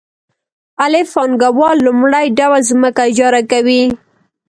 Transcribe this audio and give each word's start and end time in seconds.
الف 0.85 1.07
پانګوال 1.15 1.77
لومړی 1.85 2.25
ډول 2.37 2.61
ځمکه 2.69 3.01
اجاره 3.09 3.41
کوي 3.51 3.83